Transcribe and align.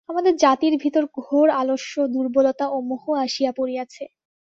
আমাদের 0.09 0.33
জাতির 0.35 0.73
ভিতর 0.77 1.03
ঘোর 1.19 1.47
আলস্য, 1.51 1.93
দুর্বলতা 2.07 2.65
ও 2.67 2.77
মোহ 2.81 3.03
আসিয়া 3.17 3.51
পড়িয়াছে। 3.51 4.03